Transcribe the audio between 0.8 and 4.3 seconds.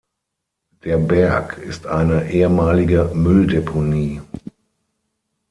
Der Berg ist eine ehemalige Mülldeponie.